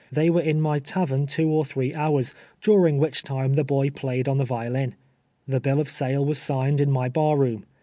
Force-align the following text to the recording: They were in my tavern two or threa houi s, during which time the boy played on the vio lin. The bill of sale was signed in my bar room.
They 0.11 0.31
were 0.31 0.41
in 0.41 0.61
my 0.61 0.79
tavern 0.79 1.27
two 1.27 1.47
or 1.51 1.63
threa 1.63 1.93
houi 1.93 2.21
s, 2.23 2.33
during 2.59 2.97
which 2.97 3.21
time 3.21 3.53
the 3.53 3.63
boy 3.63 3.91
played 3.91 4.27
on 4.27 4.39
the 4.39 4.43
vio 4.43 4.71
lin. 4.71 4.95
The 5.47 5.59
bill 5.61 5.79
of 5.79 5.91
sale 5.91 6.25
was 6.25 6.41
signed 6.41 6.81
in 6.81 6.89
my 6.89 7.07
bar 7.07 7.37
room. 7.37 7.67